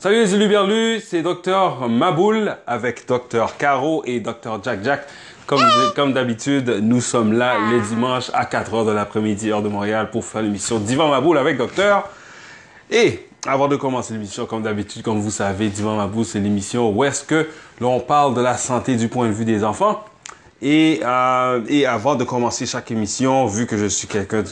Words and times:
Salut 0.00 0.24
les 0.26 0.36
Luberlus, 0.36 1.00
c'est 1.00 1.22
Docteur 1.22 1.88
Maboul 1.88 2.56
avec 2.68 3.08
Docteur 3.08 3.56
Caro 3.56 4.04
et 4.06 4.20
Docteur 4.20 4.62
Jack 4.62 4.84
Jack. 4.84 5.08
Comme, 5.44 5.58
comme 5.96 6.12
d'habitude, 6.12 6.78
nous 6.84 7.00
sommes 7.00 7.32
là 7.32 7.56
les 7.72 7.80
dimanches 7.80 8.30
à 8.32 8.44
4h 8.44 8.86
de 8.86 8.92
l'après-midi, 8.92 9.50
heure 9.50 9.60
de 9.60 9.68
Montréal, 9.68 10.10
pour 10.12 10.24
faire 10.24 10.42
l'émission 10.42 10.78
Divan 10.78 11.08
Maboul 11.08 11.36
avec 11.36 11.56
Docteur. 11.56 12.08
Et 12.92 13.26
avant 13.44 13.66
de 13.66 13.74
commencer 13.74 14.12
l'émission, 14.12 14.46
comme 14.46 14.62
d'habitude, 14.62 15.02
comme 15.02 15.18
vous 15.18 15.32
savez, 15.32 15.68
Divan 15.68 15.96
Maboul, 15.96 16.24
c'est 16.24 16.38
l'émission 16.38 16.92
où 16.92 17.02
est-ce 17.02 17.24
que 17.24 17.48
l'on 17.80 17.98
parle 17.98 18.34
de 18.34 18.40
la 18.40 18.56
santé 18.56 18.94
du 18.94 19.08
point 19.08 19.26
de 19.26 19.32
vue 19.32 19.44
des 19.44 19.64
enfants. 19.64 20.04
Et, 20.62 21.00
euh, 21.02 21.60
et 21.66 21.86
avant 21.86 22.14
de 22.14 22.22
commencer 22.22 22.66
chaque 22.66 22.92
émission, 22.92 23.46
vu 23.46 23.66
que 23.66 23.76
je 23.76 23.86
suis 23.86 24.06
quelqu'un 24.06 24.44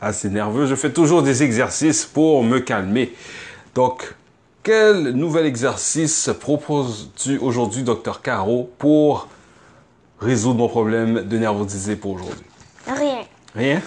assez 0.00 0.28
nerveux, 0.28 0.66
je 0.66 0.76
fais 0.76 0.92
toujours 0.92 1.24
des 1.24 1.42
exercices 1.42 2.04
pour 2.04 2.44
me 2.44 2.60
calmer. 2.60 3.12
Donc, 3.74 4.14
quel 4.62 5.10
nouvel 5.10 5.46
exercice 5.46 6.30
proposes-tu 6.38 7.38
aujourd'hui, 7.38 7.82
docteur 7.82 8.22
Caro, 8.22 8.70
pour 8.78 9.28
résoudre 10.20 10.58
mon 10.58 10.68
problème 10.68 11.26
de 11.26 11.38
nervosité 11.38 11.96
pour 11.96 12.12
aujourd'hui? 12.12 12.46
Rien. 12.86 13.22
Rien? 13.54 13.82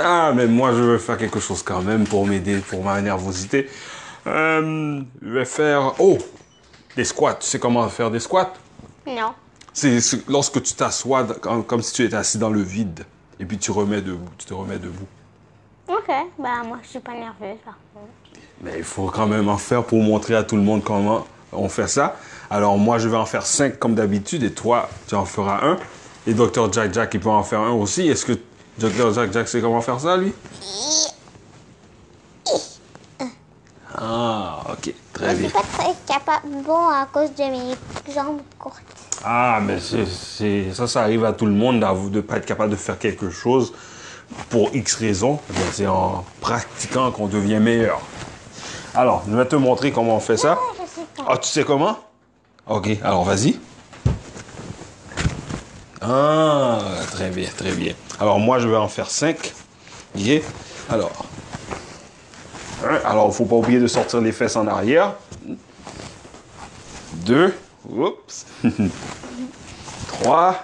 Ah, 0.00 0.32
mais 0.34 0.46
moi, 0.46 0.72
je 0.72 0.82
veux 0.82 0.98
faire 0.98 1.16
quelque 1.16 1.38
chose 1.38 1.62
quand 1.62 1.82
même 1.82 2.04
pour 2.04 2.26
m'aider 2.26 2.58
pour 2.58 2.82
ma 2.82 3.00
nervosité. 3.00 3.68
Euh, 4.26 5.00
je 5.20 5.30
vais 5.30 5.44
faire... 5.44 5.94
Oh! 5.98 6.18
Des 6.96 7.04
squats. 7.04 7.34
Tu 7.34 7.46
sais 7.46 7.58
comment 7.58 7.88
faire 7.88 8.10
des 8.10 8.20
squats? 8.20 8.52
Non. 9.06 9.32
C'est 9.72 9.98
lorsque 10.28 10.62
tu 10.62 10.74
t'assois 10.74 11.24
comme, 11.24 11.64
comme 11.64 11.82
si 11.82 11.94
tu 11.94 12.04
étais 12.04 12.16
assis 12.16 12.36
dans 12.36 12.50
le 12.50 12.60
vide. 12.60 13.04
Et 13.40 13.46
puis 13.46 13.58
tu 13.58 13.70
remets 13.70 14.02
debout. 14.02 14.28
Tu 14.36 14.46
te 14.46 14.54
remets 14.54 14.78
debout. 14.78 15.06
Ok. 15.88 16.08
Bah, 16.38 16.62
moi, 16.64 16.78
je 16.82 16.88
suis 16.88 16.98
pas 17.00 17.12
nerveuse, 17.12 17.58
par 17.64 17.76
contre. 17.92 18.08
Mais 18.62 18.78
il 18.78 18.84
faut 18.84 19.06
quand 19.06 19.26
même 19.26 19.48
en 19.48 19.58
faire 19.58 19.84
pour 19.84 20.00
montrer 20.02 20.34
à 20.36 20.44
tout 20.44 20.56
le 20.56 20.62
monde 20.62 20.82
comment 20.84 21.26
on 21.52 21.68
fait 21.68 21.88
ça. 21.88 22.16
Alors 22.50 22.78
moi, 22.78 22.98
je 22.98 23.08
vais 23.08 23.16
en 23.16 23.26
faire 23.26 23.44
cinq 23.44 23.78
comme 23.78 23.94
d'habitude 23.94 24.42
et 24.44 24.52
toi, 24.52 24.88
tu 25.08 25.14
en 25.14 25.24
feras 25.24 25.66
un. 25.66 25.78
Et 26.26 26.34
Dr. 26.34 26.72
Jack 26.72 26.94
Jack, 26.94 27.14
il 27.14 27.20
peut 27.20 27.28
en 27.28 27.42
faire 27.42 27.60
un 27.60 27.72
aussi. 27.72 28.08
Est-ce 28.08 28.24
que 28.24 28.32
Dr. 28.78 29.12
Jack 29.12 29.32
Jack 29.32 29.48
sait 29.48 29.60
comment 29.60 29.80
faire 29.80 29.98
ça, 29.98 30.16
lui? 30.16 30.32
Ah, 33.94 34.60
ok. 34.70 34.94
Très 35.12 35.30
Je 35.30 35.36
bien. 35.36 35.48
suis 35.48 35.58
pas 35.58 35.64
très 35.78 35.94
capable, 36.06 36.62
bon, 36.64 36.88
à 36.88 37.06
cause 37.12 37.30
de 37.34 37.42
mes 37.42 38.14
jambes 38.14 38.40
courtes. 38.58 38.82
Ah, 39.24 39.60
mais 39.62 39.78
c'est, 39.80 40.72
ça, 40.72 40.86
ça 40.86 41.02
arrive 41.02 41.24
à 41.24 41.32
tout 41.32 41.46
le 41.46 41.52
monde 41.52 41.80
de 41.80 42.16
ne 42.16 42.20
pas 42.20 42.38
être 42.38 42.46
capable 42.46 42.70
de 42.70 42.76
faire 42.76 42.98
quelque 42.98 43.30
chose 43.30 43.72
pour 44.50 44.74
X 44.74 44.94
raisons. 44.94 45.38
C'est 45.72 45.86
en 45.86 46.24
pratiquant 46.40 47.10
qu'on 47.10 47.26
devient 47.26 47.58
meilleur. 47.58 48.00
Alors, 48.94 49.22
je 49.28 49.34
vais 49.34 49.46
te 49.46 49.56
montrer 49.56 49.90
comment 49.90 50.16
on 50.16 50.20
fait 50.20 50.36
ça. 50.36 50.58
Ah, 51.26 51.38
tu 51.38 51.48
sais 51.48 51.64
comment? 51.64 51.98
Ok, 52.66 52.88
alors 53.02 53.24
vas-y. 53.24 53.58
Ah, 56.00 56.78
très 57.12 57.30
bien, 57.30 57.48
très 57.56 57.72
bien. 57.72 57.94
Alors 58.20 58.38
moi, 58.38 58.58
je 58.58 58.68
vais 58.68 58.76
en 58.76 58.88
faire 58.88 59.10
5. 59.10 59.52
Ok? 60.16 60.42
Alors. 60.90 61.24
Alors, 63.04 63.26
il 63.26 63.28
ne 63.28 63.32
faut 63.32 63.44
pas 63.44 63.56
oublier 63.56 63.78
de 63.78 63.86
sortir 63.86 64.20
les 64.20 64.32
fesses 64.32 64.56
en 64.56 64.66
arrière. 64.66 65.14
Deux. 67.12 67.54
Oups. 67.88 68.46
Trois. 70.08 70.56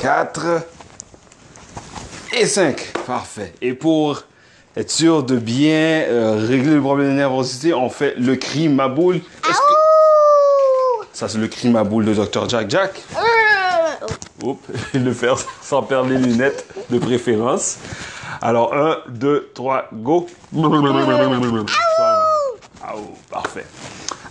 Quatre. 0.00 0.62
Et 2.36 2.46
5. 2.46 2.76
Parfait. 3.06 3.52
Et 3.62 3.74
pour 3.74 4.24
être 4.76 4.90
sûr 4.90 5.22
de 5.22 5.36
bien 5.36 6.02
euh, 6.08 6.44
régler 6.48 6.74
le 6.74 6.80
problème 6.80 7.10
de 7.10 7.12
nervosité, 7.12 7.72
on 7.72 7.88
fait 7.88 8.14
le 8.18 8.34
cri 8.34 8.68
ma 8.68 8.88
boule. 8.88 9.20
Que-! 9.40 9.52
Ça, 11.12 11.28
c'est 11.28 11.38
le 11.38 11.46
cri 11.46 11.68
ma 11.68 11.84
boule 11.84 12.06
de 12.06 12.14
Dr. 12.14 12.48
Jack 12.48 12.68
Jack. 12.68 13.02
Euh, 13.16 14.06
Oups, 14.42 14.60
le 14.94 15.12
faire 15.12 15.36
sans 15.62 15.82
perdre 15.84 16.10
les 16.10 16.18
lunettes 16.18 16.66
de 16.90 16.98
préférence. 16.98 17.78
Alors, 18.42 18.74
1, 18.74 18.96
2, 19.10 19.52
3, 19.54 19.90
go. 19.92 20.26
Parfait. 23.30 23.66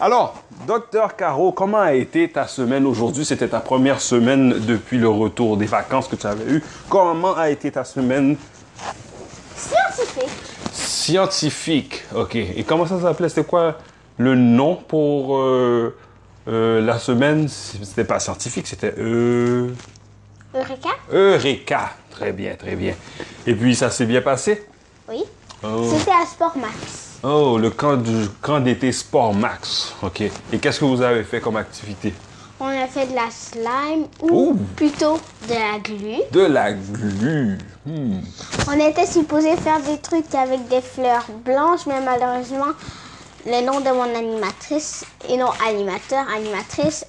Alors, 0.01 0.42
docteur 0.65 1.15
Caro, 1.15 1.51
comment 1.51 1.79
a 1.79 1.93
été 1.93 2.29
ta 2.29 2.47
semaine 2.47 2.85
aujourd'hui? 2.85 3.25
C'était 3.25 3.47
ta 3.47 3.59
première 3.59 4.01
semaine 4.01 4.59
depuis 4.59 4.97
le 4.97 5.09
retour 5.09 5.57
des 5.57 5.65
vacances 5.65 6.07
que 6.07 6.15
tu 6.15 6.27
avais 6.27 6.51
eu. 6.51 6.63
Comment 6.89 7.35
a 7.35 7.49
été 7.49 7.71
ta 7.71 7.83
semaine? 7.83 8.37
Scientifique. 9.55 10.29
scientifique? 10.71 12.03
OK. 12.15 12.35
Et 12.35 12.63
comment 12.63 12.85
ça 12.85 12.99
s'appelait? 12.99 13.29
C'était 13.29 13.43
quoi 13.43 13.77
le 14.17 14.35
nom 14.35 14.75
pour 14.75 15.37
euh, 15.37 15.95
euh, 16.47 16.81
la 16.81 16.99
semaine? 16.99 17.47
C'était 17.47 18.05
pas 18.05 18.19
scientifique, 18.19 18.67
c'était... 18.67 18.93
Euh... 18.97 19.69
Eureka? 20.55 20.89
Eureka. 21.11 21.91
Très 22.11 22.31
bien, 22.31 22.55
très 22.55 22.75
bien. 22.75 22.93
Et 23.47 23.55
puis, 23.55 23.75
ça 23.75 23.89
s'est 23.89 24.05
bien 24.05 24.21
passé? 24.21 24.67
Oui. 25.09 25.23
Oh, 25.63 25.83
C'était 25.97 26.11
à 26.11 26.25
Sport 26.25 26.57
Max. 26.57 27.12
Oh, 27.23 27.57
le 27.57 27.69
camp, 27.69 27.95
du, 27.97 28.27
camp 28.41 28.59
d'été 28.59 28.91
Sport 28.91 29.33
Max. 29.33 29.93
OK. 30.03 30.21
Et 30.21 30.59
qu'est-ce 30.59 30.79
que 30.79 30.85
vous 30.85 31.01
avez 31.01 31.23
fait 31.23 31.39
comme 31.39 31.55
activité? 31.55 32.13
On 32.59 32.65
a 32.67 32.87
fait 32.87 33.07
de 33.07 33.15
la 33.15 33.29
slime, 33.31 34.07
ou 34.21 34.51
Ouh. 34.51 34.57
plutôt 34.75 35.19
de 35.47 35.53
la 35.53 35.79
glu. 35.79 36.17
De 36.31 36.41
la 36.41 36.73
glu. 36.73 37.57
Hmm. 37.85 38.19
On 38.67 38.73
était 38.73 39.05
supposé 39.05 39.55
faire 39.57 39.81
des 39.81 39.97
trucs 39.99 40.33
avec 40.35 40.67
des 40.67 40.81
fleurs 40.81 41.25
blanches, 41.45 41.85
mais 41.87 41.99
malheureusement, 42.01 42.71
le 43.45 43.65
nom 43.65 43.79
de 43.81 43.89
mon 43.89 44.15
animatrice, 44.15 45.05
et 45.27 45.37
non 45.37 45.49
animateur, 45.67 46.25
animatrice, 46.33 47.05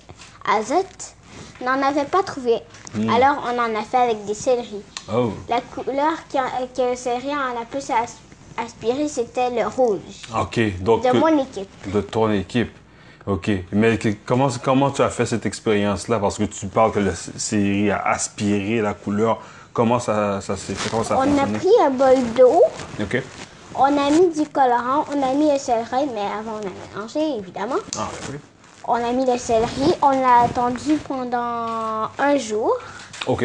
Azote, 0.48 1.14
n'en 1.60 1.81
avait 1.82 2.04
pas 2.04 2.22
trouvé. 2.22 2.56
Alors, 2.96 3.44
on 3.52 3.58
en 3.58 3.75
a 3.78 3.82
fait 3.82 3.96
avec 3.96 4.25
des 4.26 4.34
céleris. 4.34 4.82
Oh. 5.12 5.32
La 5.48 5.60
couleur 5.60 6.12
qui 6.28 6.38
a- 6.38 6.44
que 6.76 6.91
le 6.91 6.96
céleri 6.96 7.31
en 7.31 7.60
a 7.60 7.64
plus 7.70 7.88
as- 7.91 8.16
aspiré, 8.56 9.09
c'était 9.09 9.50
le 9.50 9.66
rouge 9.66 9.98
OK. 10.38 10.60
Donc, 10.81 11.04
de 11.04 11.19
mon 11.19 11.42
équipe. 11.42 11.91
de 11.92 12.00
ton 12.00 12.31
équipe. 12.32 12.70
OK. 13.26 13.50
Mais 13.72 13.98
comment, 14.26 14.48
comment 14.62 14.91
tu 14.91 15.03
as 15.03 15.09
fait 15.09 15.26
cette 15.26 15.47
expérience-là? 15.47 16.19
Parce 16.19 16.37
que 16.38 16.44
tu 16.44 16.66
parles 16.66 16.93
que 16.93 17.00
la 17.00 17.14
série 17.14 17.91
a 17.91 18.06
aspiré 18.09 18.81
la 18.81 18.93
couleur. 18.94 19.41
Comment 19.72 19.98
ça, 19.98 20.41
ça 20.41 20.56
s'est 20.56 20.75
fait? 20.75 20.91
Comment 20.91 21.04
ça 21.04 21.14
a 21.14 21.19
On 21.19 21.38
a 21.38 21.47
pris 21.47 21.69
un 21.84 21.91
bol 21.91 22.16
d'eau, 22.37 22.62
OK. 23.00 23.22
on 23.75 23.84
a 23.84 24.10
mis 24.10 24.28
du 24.28 24.48
colorant, 24.48 25.04
on 25.12 25.22
a 25.22 25.32
mis 25.34 25.50
le 25.50 25.59
céleri, 25.59 26.06
mais 26.14 26.20
avant 26.20 26.60
on 26.62 26.66
a 26.66 26.97
mélangé, 26.97 27.38
évidemment. 27.38 27.81
Ah, 27.98 28.09
oui. 28.31 28.37
On 28.87 28.94
a 28.94 29.10
mis 29.12 29.25
le 29.26 29.38
céleri, 29.38 29.94
on 30.03 30.10
l'a 30.10 30.43
attendu 30.44 30.97
pendant 31.09 32.09
un 32.19 32.37
jour. 32.37 32.76
OK. 33.26 33.44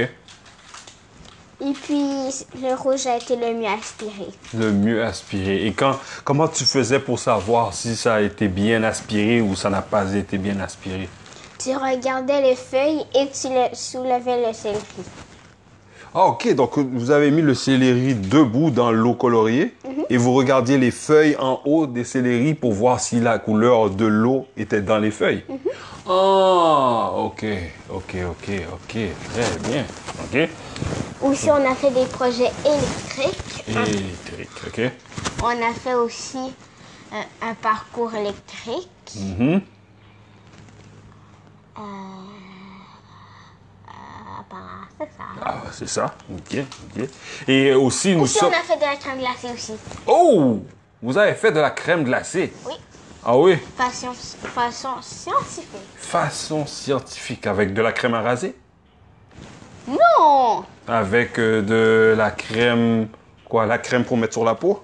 Et 1.61 1.73
puis, 1.73 2.05
le 2.61 2.73
rouge 2.75 3.05
a 3.07 3.17
été 3.17 3.35
le 3.35 3.53
mieux 3.53 3.67
aspiré. 3.67 4.27
Le 4.53 4.71
mieux 4.71 5.03
aspiré. 5.03 5.65
Et 5.65 5.73
quand, 5.73 5.97
comment 6.23 6.47
tu 6.47 6.63
faisais 6.63 6.99
pour 6.99 7.19
savoir 7.19 7.73
si 7.73 7.95
ça 7.97 8.15
a 8.15 8.21
été 8.21 8.47
bien 8.47 8.81
aspiré 8.83 9.41
ou 9.41 9.55
ça 9.57 9.69
n'a 9.69 9.81
pas 9.81 10.13
été 10.13 10.37
bien 10.37 10.57
aspiré? 10.61 11.09
Tu 11.57 11.71
regardais 11.75 12.41
les 12.41 12.55
feuilles 12.55 13.03
et 13.13 13.27
tu 13.29 13.49
le- 13.49 13.73
soulevais 13.75 14.47
le 14.47 14.53
céleri. 14.53 14.79
Ah, 16.15 16.27
ok. 16.27 16.55
Donc, 16.55 16.77
vous 16.77 17.11
avez 17.11 17.29
mis 17.29 17.41
le 17.41 17.53
céleri 17.53 18.15
debout 18.15 18.71
dans 18.71 18.91
l'eau 18.91 19.13
coloriée 19.13 19.75
et 20.09 20.15
vous 20.15 20.33
regardiez 20.33 20.77
les 20.77 20.91
feuilles 20.91 21.35
en 21.39 21.59
haut 21.65 21.85
des 21.87 22.05
céleris 22.05 22.53
pour 22.53 22.71
voir 22.71 23.01
si 23.01 23.19
la 23.19 23.37
couleur 23.37 23.89
de 23.89 24.05
l'eau 24.05 24.47
était 24.55 24.81
dans 24.81 24.97
les 24.97 25.11
feuilles. 25.11 25.43
Ah, 26.07 27.11
ok, 27.17 27.45
ok, 27.93 28.15
ok, 28.31 28.51
ok. 28.73 28.97
Très 29.33 29.69
bien. 29.69 29.83
Ok. 30.23 30.49
Aussi, 31.21 31.49
on 31.51 31.69
a 31.69 31.75
fait 31.75 31.91
des 31.91 32.05
projets 32.05 32.51
électriques. 32.65 33.65
Électrique, 33.67 34.49
ok. 34.67 34.91
On 35.43 35.47
a 35.69 35.73
fait 35.73 35.93
aussi 35.93 36.53
un, 37.11 37.49
un 37.49 37.53
parcours 37.55 38.13
électrique. 38.15 38.89
Mhm. 39.15 39.61
Euh, 41.77 41.81
euh, 43.87 44.55
c'est 44.97 45.09
ça. 45.17 45.23
Ah, 45.45 45.61
c'est 45.71 45.89
ça. 45.89 46.13
Ok, 46.33 46.57
ok. 46.97 47.09
Et 47.47 47.73
aussi, 47.73 48.15
nous 48.15 48.23
Aussi, 48.23 48.37
sommes. 48.39 48.49
on 48.53 48.57
a 48.57 48.63
fait 48.63 48.77
de 48.77 48.81
la 48.81 48.95
crème 48.95 49.19
glacée 49.19 49.51
aussi. 49.53 49.73
Oh! 50.07 50.59
Vous 51.01 51.17
avez 51.17 51.33
fait 51.35 51.51
de 51.51 51.59
la 51.59 51.71
crème 51.71 52.03
glacée? 52.03 52.53
Oui, 52.65 52.73
Ah 53.25 53.37
oui? 53.37 53.57
façon, 53.77 54.13
façon 54.13 55.01
scientifique. 55.01 55.65
Façon 55.95 56.65
scientifique 56.65 57.47
avec 57.47 57.73
de 57.73 57.81
la 57.81 57.91
crème 57.93 58.13
à 58.13 58.21
raser? 58.21 58.55
Non 59.87 60.65
Avec 60.89 61.37
euh, 61.39 61.61
de 61.61 62.15
la 62.17 62.31
crème. 62.31 63.07
Quoi? 63.45 63.65
La 63.65 63.77
crème 63.77 64.03
pour 64.03 64.17
mettre 64.17 64.33
sur 64.33 64.43
la 64.43 64.55
peau? 64.55 64.83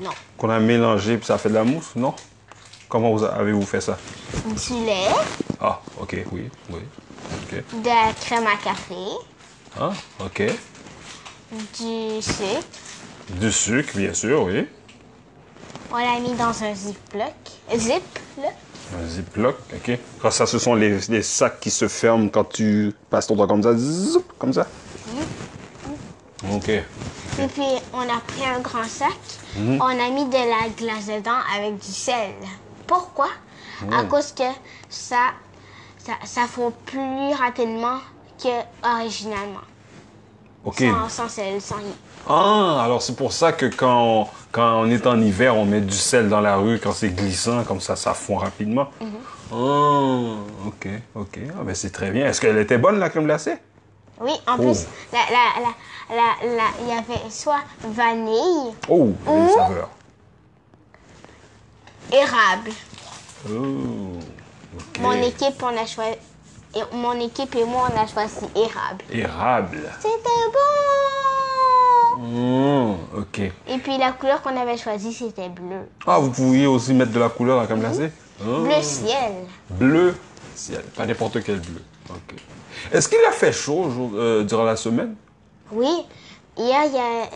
Non. 0.00 0.10
Qu'on 0.38 0.50
a 0.50 0.58
mélangé 0.60 1.16
puis 1.16 1.26
ça 1.26 1.36
fait 1.38 1.48
de 1.48 1.54
la 1.54 1.64
mousse? 1.64 1.94
Non? 1.96 2.14
Comment 2.88 3.16
avez-vous 3.22 3.62
fait 3.66 3.80
ça? 3.80 3.98
Du 4.44 4.84
lait, 4.84 5.06
Ah, 5.60 5.80
ok, 6.00 6.16
oui, 6.32 6.48
oui. 6.70 6.80
De 7.52 7.86
la 7.86 8.12
crème 8.20 8.46
à 8.46 8.56
café, 8.62 8.94
Ah, 9.78 9.92
ok. 10.24 10.42
du 11.52 12.22
sucre, 12.22 12.64
Du 13.40 13.52
sucre, 13.52 13.96
bien 13.96 14.12
sûr, 14.14 14.42
oui. 14.44 14.66
On 15.92 15.96
l'a 15.98 16.18
mis 16.20 16.34
dans 16.34 16.64
un 16.64 16.74
ziploc. 16.74 17.32
Zip, 17.76 18.02
là. 18.38 18.48
Un 19.00 19.06
ziploc, 19.06 19.56
OK. 19.72 19.98
Quand 20.20 20.30
ça, 20.32 20.46
ce 20.46 20.58
sont 20.58 20.74
les, 20.74 20.98
les 21.08 21.22
sacs 21.22 21.60
qui 21.60 21.70
se 21.70 21.86
ferment 21.86 22.28
quand 22.28 22.44
tu 22.44 22.92
passes 23.08 23.26
ton 23.28 23.36
doigt 23.36 23.46
comme 23.46 23.62
ça. 23.62 23.76
zoup, 23.76 24.24
comme 24.38 24.52
ça? 24.52 24.66
OK. 26.52 26.68
Et 26.68 27.46
puis, 27.48 27.62
on 27.92 28.00
a 28.00 28.20
pris 28.26 28.44
un 28.44 28.60
grand 28.60 28.84
sac. 28.84 29.10
On 29.56 29.80
a 29.80 30.10
mis 30.10 30.24
de 30.26 30.32
la 30.32 30.68
glace 30.76 31.06
dedans 31.06 31.38
avec 31.56 31.78
du 31.78 31.92
sel. 31.92 32.34
Pourquoi? 32.86 33.28
À 33.92 34.04
cause 34.04 34.32
que 34.32 34.44
ça, 34.88 35.32
ça, 35.98 36.12
ça 36.24 36.42
fond 36.46 36.72
plus 36.86 37.32
rapidement 37.34 37.98
que 38.42 38.48
originalement. 38.82 39.60
OK. 40.64 40.80
Sans, 40.80 41.08
sans 41.08 41.28
sel, 41.28 41.60
sans 41.60 41.76
rien. 41.76 41.96
Ah, 42.28 42.82
alors 42.84 43.00
c'est 43.00 43.16
pour 43.16 43.32
ça 43.32 43.52
que 43.52 43.66
quand 43.66 44.02
on, 44.02 44.26
quand 44.52 44.82
on 44.82 44.90
est 44.90 45.06
en 45.06 45.20
hiver, 45.20 45.56
on 45.56 45.64
met 45.64 45.80
du 45.80 45.96
sel 45.96 46.28
dans 46.28 46.40
la 46.40 46.56
rue 46.56 46.78
quand 46.78 46.92
c'est 46.92 47.08
glissant, 47.08 47.64
comme 47.64 47.80
ça, 47.80 47.96
ça 47.96 48.12
fond 48.12 48.36
rapidement. 48.36 48.90
Ah, 49.52 49.56
OK, 50.66 50.88
OK. 51.14 51.38
Ah, 51.58 51.62
ben 51.64 51.74
c'est 51.74 51.90
très 51.90 52.10
bien. 52.10 52.26
Est-ce 52.26 52.40
qu'elle 52.40 52.58
était 52.58 52.78
bonne, 52.78 52.98
la 52.98 53.08
crème 53.08 53.24
glacée? 53.24 53.56
Oui, 54.20 54.32
en 54.46 54.54
Oh. 54.54 54.62
plus, 54.62 54.86
la, 55.12 55.18
la, 55.30 55.60
la, 55.62 56.16
la, 56.16 56.56
la- 56.56 56.72
il 56.82 56.88
y 56.88 56.92
avait 56.92 57.30
soit 57.30 57.60
vanille, 57.82 58.74
Oh, 58.88 59.08
il 59.26 59.32
une 59.32 59.48
saveur. 59.48 59.88
érable. 62.12 62.70
Oh. 63.48 64.18
Mon 65.00 65.12
équipe, 65.22 65.62
on 65.62 65.76
a 65.76 65.86
choisi. 65.86 66.18
et 66.74 66.82
Mon 66.94 67.18
équipe 67.18 67.54
et 67.56 67.64
moi, 67.64 67.88
on 67.94 67.98
a 67.98 68.06
choisi 68.06 68.44
érable. 68.54 69.04
Érable. 69.10 69.90
C'était 70.00 70.18
bon! 72.18 72.96
OK. 73.16 73.38
Et 73.38 73.78
puis 73.78 73.96
la 73.98 74.12
couleur 74.12 74.42
qu'on 74.42 74.56
avait 74.60 74.76
choisie, 74.76 75.12
c'était 75.14 75.48
bleu. 75.48 75.88
Ah, 76.06 76.18
vous 76.18 76.30
pouviez 76.30 76.66
aussi 76.66 76.92
mettre 76.92 77.12
de 77.12 77.18
la 77.20 77.28
couleur 77.30 77.64
crème 77.64 77.80
glacée? 77.80 78.12
Ah. 78.40 78.44
Bleu 78.44 78.82
ciel. 78.82 79.32
Bleu 79.70 80.14
ciel, 80.54 80.82
pas 80.96 81.06
n'importe 81.06 81.42
quel 81.42 81.60
bleu. 81.60 81.82
OK. 82.14 82.36
Est-ce 82.92 83.08
qu'il 83.08 83.24
a 83.28 83.32
fait 83.32 83.52
chaud 83.52 83.90
euh, 84.14 84.42
durant 84.44 84.64
la 84.64 84.76
semaine? 84.76 85.14
Oui, 85.72 86.04
hier, 86.56 86.80
il 86.86 86.92
y 86.94 86.98
a. 86.98 87.28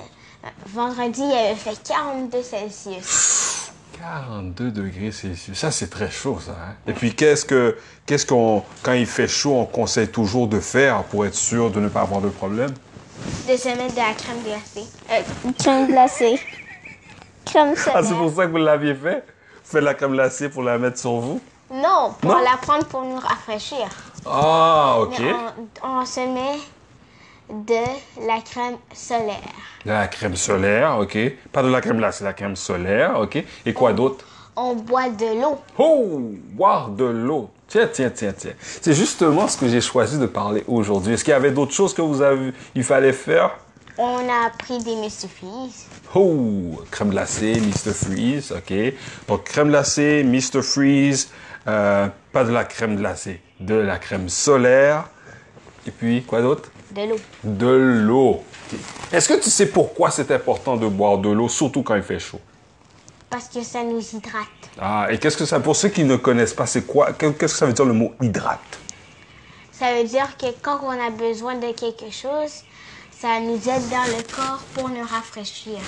Vendredi, 0.66 1.22
il 1.22 1.32
avait 1.32 1.54
fait 1.54 1.78
42 1.88 2.42
Celsius. 2.42 3.72
42 3.98 4.70
degrés 4.70 5.10
Celsius. 5.12 5.56
Ça, 5.58 5.70
c'est 5.70 5.88
très 5.88 6.10
chaud, 6.10 6.38
ça. 6.44 6.52
hein? 6.52 6.74
Et 6.86 6.92
puis, 6.92 7.14
qu'est-ce 7.14 7.44
que, 7.46 7.78
qu'est-ce 8.04 8.26
qu'on, 8.26 8.62
quand 8.82 8.92
il 8.92 9.06
fait 9.06 9.28
chaud, 9.28 9.54
on 9.54 9.64
conseille 9.64 10.08
toujours 10.08 10.46
de 10.48 10.60
faire 10.60 11.02
pour 11.04 11.24
être 11.24 11.34
sûr 11.34 11.70
de 11.70 11.80
ne 11.80 11.88
pas 11.88 12.02
avoir 12.02 12.20
de 12.20 12.28
problème? 12.28 12.72
De 13.48 13.56
se 13.56 13.68
mettre 13.68 13.92
de 13.94 13.98
la 13.98 14.12
crème 14.12 14.42
glacée. 14.44 14.86
Euh, 15.10 15.50
crème 15.58 15.86
glacée. 15.86 16.38
Crème 17.46 17.72
Ah, 17.72 17.76
c'est 17.76 17.90
solaire. 18.08 18.18
pour 18.18 18.34
ça 18.36 18.46
que 18.46 18.50
vous 18.50 18.56
l'aviez 18.58 18.94
fait? 18.94 19.24
Vous 19.64 19.70
faites 19.70 19.82
la 19.84 19.94
crème 19.94 20.12
glacée 20.12 20.48
pour 20.50 20.62
la 20.62 20.76
mettre 20.76 20.98
sur 20.98 21.12
vous? 21.20 21.40
Non, 21.72 22.12
pour 22.20 22.32
Non? 22.32 22.38
la 22.44 22.58
prendre 22.58 22.84
pour 22.86 23.02
nous 23.02 23.16
rafraîchir. 23.18 23.86
Ah, 24.26 24.96
OK. 25.00 25.20
On, 25.82 26.00
on 26.00 26.06
se 26.06 26.20
met 26.20 26.58
de 27.50 28.26
la 28.26 28.40
crème 28.40 28.76
solaire. 28.92 29.36
De 29.84 29.90
la 29.90 30.06
crème 30.08 30.36
solaire, 30.36 30.98
OK. 30.98 31.18
Pas 31.52 31.62
de 31.62 31.68
la 31.68 31.80
crème 31.80 31.98
glacée, 31.98 32.24
la 32.24 32.32
crème 32.32 32.56
solaire, 32.56 33.20
OK. 33.20 33.42
Et 33.66 33.72
quoi 33.72 33.92
d'autre? 33.92 34.24
On 34.56 34.74
boit 34.74 35.10
de 35.10 35.40
l'eau. 35.40 35.58
Oh, 35.78 36.20
boire 36.52 36.88
de 36.88 37.04
l'eau. 37.04 37.50
Tiens, 37.66 37.88
tiens, 37.92 38.10
tiens, 38.10 38.32
tiens. 38.36 38.52
C'est 38.60 38.94
justement 38.94 39.48
ce 39.48 39.56
que 39.56 39.68
j'ai 39.68 39.80
choisi 39.80 40.18
de 40.18 40.26
parler 40.26 40.62
aujourd'hui. 40.68 41.14
Est-ce 41.14 41.24
qu'il 41.24 41.32
y 41.32 41.34
avait 41.34 41.50
d'autres 41.50 41.72
choses 41.72 41.92
que 41.92 42.02
vous 42.02 42.22
avez, 42.22 42.52
il 42.74 42.84
fallait 42.84 43.12
faire? 43.12 43.50
On 43.98 44.18
a 44.28 44.50
pris 44.58 44.78
des 44.78 44.96
Mr. 44.96 45.28
Freeze. 45.28 45.86
Oh, 46.14 46.80
crème 46.90 47.10
glacée, 47.10 47.60
Mr. 47.60 47.92
Freeze, 47.92 48.52
OK. 48.52 48.74
Donc, 49.28 49.44
crème 49.44 49.68
glacée, 49.68 50.24
Mr. 50.24 50.62
Freeze, 50.62 51.30
euh, 51.66 52.08
pas 52.32 52.44
de 52.44 52.52
la 52.52 52.64
crème 52.64 52.96
glacée, 52.96 53.40
de 53.61 53.75
la 53.75 53.99
crème 53.99 54.28
solaire. 54.28 55.08
Et 55.87 55.90
puis, 55.90 56.22
quoi 56.22 56.43
d'autre? 56.43 56.70
De 56.93 57.02
l'eau. 57.02 57.16
De 57.43 57.66
l'eau. 57.69 58.43
Est-ce 59.12 59.28
que 59.28 59.40
tu 59.40 59.50
sais 59.50 59.66
pourquoi 59.66 60.11
c'est 60.11 60.31
important 60.31 60.76
de 60.76 60.87
boire 60.87 61.19
de 61.19 61.31
l'eau, 61.31 61.49
surtout 61.49 61.82
quand 61.82 61.94
il 61.94 62.02
fait 62.02 62.19
chaud? 62.19 62.40
Parce 63.31 63.49
que 63.49 63.62
ça 63.62 63.82
nous 63.82 64.00
hydrate. 64.00 64.46
Ah, 64.81 65.06
et 65.11 65.19
qu'est-ce 65.19 65.37
que 65.37 65.44
ça, 65.44 65.61
pour 65.61 65.76
ceux 65.76 65.88
qui 65.88 66.05
ne 66.05 66.16
connaissent 66.16 66.55
pas, 66.55 66.66
c'est 66.66 66.87
quoi, 66.87 67.12
qu'est-ce 67.12 67.32
que 67.37 67.46
ça 67.49 67.67
veut 67.67 67.72
dire 67.72 67.84
le 67.84 67.93
mot 67.93 68.12
hydrate? 68.20 68.60
Ça 69.72 69.94
veut 69.94 70.05
dire 70.05 70.37
que 70.37 70.46
quand 70.62 70.81
on 70.84 70.90
a 70.90 71.10
besoin 71.10 71.56
de 71.56 71.72
quelque 71.72 72.10
chose, 72.10 72.62
ça 73.10 73.40
nous 73.40 73.56
aide 73.56 73.88
dans 73.90 74.05
le 74.05 74.22
corps 74.34 74.62
pour 74.75 74.88
nous 74.88 75.02
rafraîchir 75.02 75.78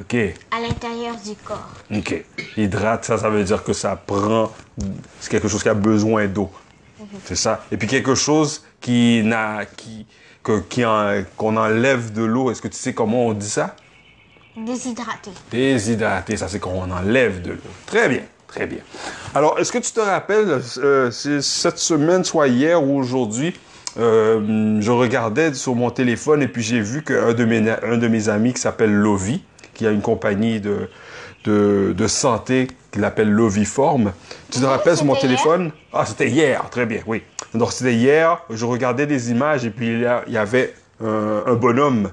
OK. 0.00 0.14
à 0.50 0.60
l'intérieur 0.60 1.16
du 1.16 1.34
corps. 1.44 1.70
OK. 1.94 2.24
Hydrate, 2.56 3.04
ça, 3.04 3.18
ça 3.18 3.30
veut 3.30 3.42
dire 3.44 3.62
que 3.64 3.72
ça 3.72 3.96
prend. 3.96 4.52
C'est 5.20 5.30
quelque 5.30 5.48
chose 5.48 5.62
qui 5.62 5.68
a 5.68 5.74
besoin 5.74 6.26
d'eau. 6.26 6.50
C'est 7.24 7.36
ça. 7.36 7.64
Et 7.70 7.76
puis 7.76 7.88
quelque 7.88 8.14
chose 8.14 8.64
qui 8.80 9.22
n'a. 9.24 9.64
qui. 9.64 10.06
que- 10.42 10.60
qui 10.68 10.84
en- 10.84 11.22
qu'on 11.36 11.56
enlève 11.56 12.12
de 12.12 12.22
l'eau. 12.22 12.50
Est-ce 12.50 12.62
que 12.62 12.68
tu 12.68 12.76
sais 12.76 12.92
comment 12.94 13.26
on 13.26 13.32
dit 13.32 13.48
ça? 13.50 13.74
Déshydraté. 14.56 15.30
Déshydraté, 15.50 16.36
ça 16.36 16.48
c'est 16.48 16.60
qu'on 16.60 16.90
enlève 16.90 17.42
de 17.42 17.50
l'eau. 17.52 17.58
Très 17.84 18.08
bien, 18.08 18.22
très 18.46 18.66
bien. 18.66 18.78
Alors, 19.34 19.58
est-ce 19.58 19.70
que 19.70 19.78
tu 19.78 19.92
te 19.92 20.00
rappelles, 20.00 20.60
euh, 20.78 21.10
cette 21.10 21.78
semaine, 21.78 22.24
soit 22.24 22.48
hier 22.48 22.82
ou 22.82 22.96
aujourd'hui, 22.98 23.54
euh, 23.98 24.80
je 24.80 24.90
regardais 24.90 25.52
sur 25.52 25.74
mon 25.74 25.90
téléphone 25.90 26.42
et 26.42 26.48
puis 26.48 26.62
j'ai 26.62 26.80
vu 26.80 27.02
qu'un 27.02 27.34
de 27.34 27.44
mes, 27.44 27.68
un 27.82 27.98
de 27.98 28.08
mes 28.08 28.28
amis 28.30 28.54
qui 28.54 28.60
s'appelle 28.60 28.92
Lovi, 28.94 29.42
qui 29.76 29.86
a 29.86 29.90
une 29.90 30.02
compagnie 30.02 30.60
de, 30.60 30.88
de, 31.44 31.94
de 31.96 32.06
santé 32.08 32.66
qu'il 32.90 33.04
appelle 33.04 33.30
Loviform. 33.30 34.12
Tu 34.50 34.58
te 34.58 34.64
Oui, 34.64 34.70
rappelles 34.70 34.96
sur 34.96 35.06
mon 35.06 35.16
téléphone? 35.16 35.70
Ah, 35.92 36.04
c'était 36.06 36.28
hier, 36.28 36.68
très 36.70 36.86
bien, 36.86 37.02
oui. 37.06 37.22
Donc, 37.54 37.72
c'était 37.72 37.94
hier, 37.94 38.42
je 38.50 38.64
regardais 38.64 39.06
des 39.06 39.30
images 39.30 39.64
et 39.64 39.70
puis 39.70 39.86
il 39.88 40.32
y 40.32 40.38
avait 40.38 40.74
un, 41.04 41.42
un 41.46 41.54
bonhomme. 41.54 42.10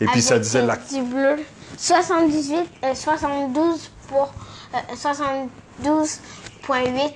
Et 0.00 0.06
puis 0.06 0.22
ça 0.22 0.38
disait 0.38 0.60
euh, 0.62 0.66
la 0.66 0.76
bleu. 0.76 1.42
78, 1.76 2.54
euh, 2.84 2.94
72 2.94 3.90
pour. 4.08 4.32
euh, 4.74 4.78
72,8 4.94 7.10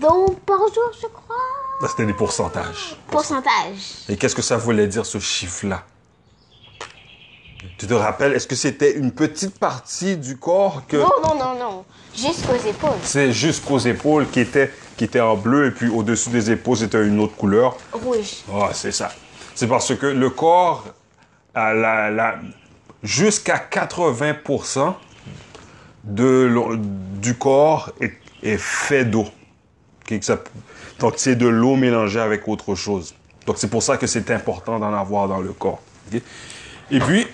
d'eau 0.00 0.36
par 0.46 0.58
jour, 0.58 0.90
je 1.00 1.06
crois. 1.06 1.36
Ah, 1.82 1.86
C'était 1.88 2.06
des 2.06 2.14
pourcentages. 2.14 2.96
Pourcentage. 3.08 4.06
Et 4.08 4.16
qu'est-ce 4.16 4.34
que 4.34 4.42
ça 4.42 4.56
voulait 4.56 4.86
dire, 4.86 5.04
ce 5.04 5.18
chiffre-là? 5.18 5.82
Tu 7.78 7.86
te 7.86 7.94
rappelles, 7.94 8.32
est-ce 8.34 8.46
que 8.46 8.54
c'était 8.54 8.96
une 8.96 9.12
petite 9.12 9.58
partie 9.58 10.16
du 10.16 10.36
corps 10.36 10.82
que 10.88 10.96
Non, 10.96 11.10
non, 11.22 11.34
non, 11.38 11.58
non. 11.58 11.84
Jusqu'aux 12.14 12.54
épaules. 12.66 12.96
c'est 13.02 13.30
jusqu'aux 13.32 13.78
épaules 13.78 14.26
qui 14.30 14.40
était, 14.40 14.72
qui 14.96 15.04
était 15.04 15.20
en 15.20 15.36
bleu 15.36 15.66
et 15.66 15.70
puis 15.70 15.88
au-dessus 15.88 16.30
des 16.30 16.50
épaules, 16.50 16.78
c'était 16.78 17.04
une 17.06 17.20
autre 17.20 17.36
couleur? 17.36 17.76
Rouge. 17.92 18.36
Ah, 18.52 18.70
c'est 18.72 18.92
ça. 18.92 19.10
C'est 19.54 19.66
parce 19.66 19.94
que 19.94 20.06
le 20.06 20.30
corps, 20.30 20.84
la, 21.54 22.10
la- 22.10 22.36
jusqu'à 23.02 23.58
80% 23.70 24.94
de 26.04 26.78
du 27.20 27.34
corps 27.34 27.90
est, 28.00 28.12
est 28.42 28.58
fait 28.58 29.04
d'eau. 29.04 29.26
Donc, 31.00 31.14
c'est 31.16 31.34
de 31.36 31.48
l'eau 31.48 31.74
mélangée 31.76 32.20
avec 32.20 32.46
autre 32.48 32.74
chose. 32.74 33.14
Donc, 33.46 33.56
c'est 33.58 33.68
pour 33.68 33.82
ça 33.82 33.96
que 33.96 34.06
c'est 34.06 34.30
important 34.30 34.78
d'en 34.78 34.94
avoir 34.94 35.28
dans 35.28 35.40
le 35.40 35.52
corps. 35.52 35.80
ok? 36.14 36.20
Et 36.92 37.00
puis, 37.00 37.25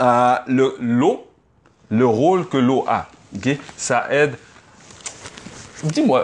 euh, 0.00 0.34
le- 0.46 0.76
l'eau, 0.80 1.26
le 1.90 2.06
rôle 2.06 2.46
que 2.48 2.56
l'eau 2.56 2.84
a, 2.88 3.06
ok, 3.36 3.56
ça 3.76 4.06
aide 4.10 4.36
Dis-moi, 5.84 6.22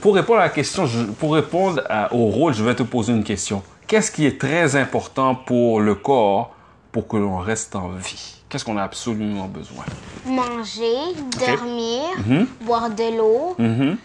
pour 0.00 0.14
répondre 0.14 0.38
à 0.38 0.44
la 0.44 0.48
question, 0.48 0.86
je- 0.86 1.04
pour 1.04 1.34
répondre 1.34 1.82
à- 1.88 2.14
au 2.14 2.26
rôle, 2.26 2.54
je 2.54 2.62
vais 2.62 2.74
te 2.74 2.84
poser 2.84 3.12
une 3.12 3.24
question. 3.24 3.62
Qu'est-ce 3.88 4.10
qui 4.12 4.24
est 4.26 4.40
très 4.40 4.76
important 4.76 5.34
pour 5.34 5.80
le 5.80 5.96
corps 5.96 6.54
pour 6.92 7.08
que 7.08 7.16
l'on 7.16 7.38
reste 7.38 7.74
en 7.74 7.88
vie? 7.88 8.36
Qu'est-ce 8.48 8.64
qu'on 8.64 8.76
a 8.78 8.82
absolument 8.84 9.46
besoin? 9.46 9.84
Manger, 10.24 11.14
dormir, 11.38 12.02
Mhm. 12.26 12.46
boire 12.60 12.90
de 12.90 13.16
l'eau, 13.18 13.56
Mhm. 13.58 13.96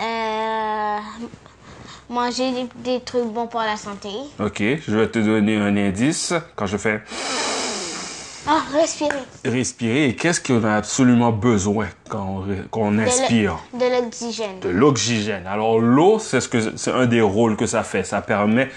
euh, 0.00 0.98
manger 2.08 2.52
des, 2.52 2.66
des 2.94 3.00
trucs 3.00 3.26
bons 3.26 3.46
pour 3.48 3.60
la 3.60 3.76
santé. 3.76 4.08
OK, 4.40 4.58
je 4.86 4.96
vais 4.96 5.08
te 5.08 5.18
donner 5.18 5.56
un 5.58 5.76
indice. 5.76 6.32
Quand 6.56 6.66
je 6.66 6.78
fais 6.78 7.02
Ah, 8.48 8.62
respirer. 8.72 9.18
respirer, 9.44 10.08
et 10.08 10.14
qu'est-ce 10.14 10.40
qu'on 10.40 10.62
a 10.62 10.76
absolument 10.76 11.32
besoin 11.32 11.88
quand 12.08 12.44
on, 12.46 12.56
quand 12.70 12.96
inspire? 12.98 13.58
De 13.74 13.86
l'oxygène. 13.86 14.60
de 14.60 14.68
l'oxygène. 14.68 15.46
Alors 15.46 15.80
l'eau, 15.80 16.20
c'est 16.20 16.40
ce 16.40 16.48
que 16.48 16.76
c'est 16.76 16.92
un 16.92 17.06
des 17.06 17.20
rôles 17.20 17.56
que 17.56 17.66
ça 17.66 17.82
fait. 17.82 18.04
Ça 18.04 18.20
permet 18.20 18.70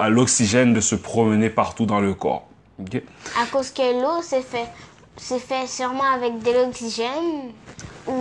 à 0.00 0.08
l'oxygène 0.08 0.74
de 0.74 0.80
se 0.80 0.94
promener 0.94 1.50
partout 1.50 1.86
dans 1.86 2.00
le 2.00 2.14
corps. 2.14 2.46
OK? 2.78 3.02
À 3.42 3.46
cause 3.46 3.70
que 3.70 4.00
l'eau, 4.00 4.22
c'est 4.22 4.42
fait, 4.42 4.68
c'est 5.16 5.40
fait 5.40 5.66
sûrement 5.66 6.10
avec 6.14 6.40
de 6.42 6.52
l'oxygène 6.52 7.50
ou 8.06 8.12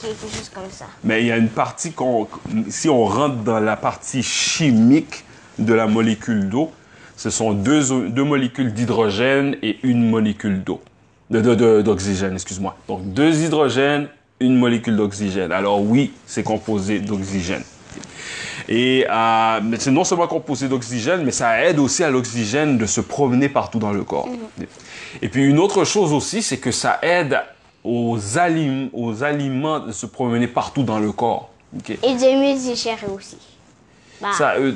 quelque 0.00 0.22
chose 0.34 0.50
comme 0.52 0.70
ça. 0.70 0.86
Mais 1.04 1.20
il 1.20 1.28
y 1.28 1.32
a 1.32 1.36
une 1.36 1.50
partie 1.50 1.92
qu'on, 1.92 2.26
si 2.68 2.88
on 2.88 3.04
rentre 3.04 3.36
dans 3.36 3.60
la 3.60 3.76
partie 3.76 4.22
chimique 4.24 5.24
de 5.58 5.74
la 5.74 5.86
molécule 5.86 6.48
d'eau, 6.48 6.72
ce 7.22 7.30
sont 7.30 7.52
deux, 7.52 8.08
deux 8.08 8.24
molécules 8.24 8.72
d'hydrogène 8.72 9.56
et 9.62 9.78
une 9.84 10.10
molécule 10.10 10.64
d'eau. 10.64 10.80
De- 11.30 11.40
de- 11.40 11.54
de- 11.54 11.80
D'oxygène, 11.82 12.32
excuse-moi. 12.34 12.76
Donc, 12.88 13.12
deux 13.14 13.44
hydrogènes, 13.44 14.08
une 14.40 14.56
molécule 14.56 14.96
d'oxygène. 14.96 15.52
Alors 15.52 15.80
oui, 15.80 16.10
c'est 16.26 16.42
composé 16.42 16.98
d'oxygène. 16.98 17.62
Et 18.68 19.06
euh, 19.08 19.60
c'est 19.78 19.92
non 19.92 20.02
seulement 20.02 20.26
composé 20.26 20.66
d'oxygène, 20.68 21.22
mais 21.24 21.30
ça 21.30 21.64
aide 21.64 21.78
aussi 21.78 22.02
à 22.02 22.10
l'oxygène 22.10 22.76
de 22.76 22.86
se 22.86 23.00
promener 23.00 23.48
partout 23.48 23.78
dans 23.78 23.92
le 23.92 24.02
corps. 24.02 24.28
Et 25.20 25.28
puis 25.28 25.44
une 25.44 25.60
autre 25.60 25.84
chose 25.84 26.12
aussi, 26.12 26.42
c'est 26.42 26.58
que 26.58 26.72
ça 26.72 26.98
aide 27.02 27.38
aux, 27.84 28.18
alim- 28.36 28.88
aux 28.92 29.22
aliments 29.22 29.78
de 29.78 29.92
se 29.92 30.06
promener 30.06 30.48
partout 30.48 30.82
dans 30.82 30.98
le 30.98 31.12
corps. 31.12 31.50
Et 31.88 32.14
de 32.14 32.40
mieux 32.52 32.58
digérer 32.58 33.06
aussi. 33.14 33.36
Bah, 34.22 34.28
Ça, 34.38 34.52
euh, 34.54 34.72